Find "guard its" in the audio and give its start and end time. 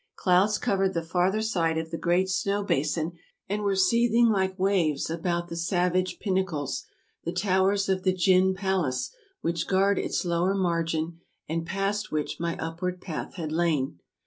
9.67-10.25